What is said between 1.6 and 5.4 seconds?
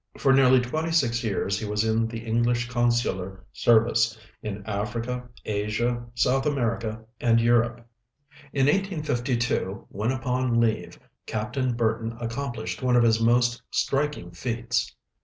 was in the English consular service in Africa,